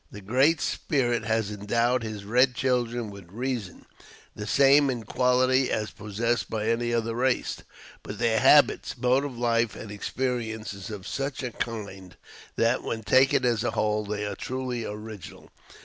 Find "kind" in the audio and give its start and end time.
11.51-12.15